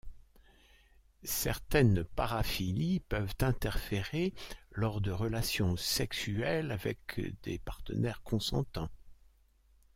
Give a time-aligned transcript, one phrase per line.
[1.25, 4.33] Certaines paraphilies peuvent interférer
[4.71, 8.89] lors de relations sexuelles avec des partenaires consentants.